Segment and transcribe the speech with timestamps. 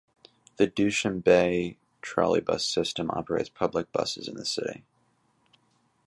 [0.57, 4.83] The Dushanbe trolleybus system operates public buses in the city.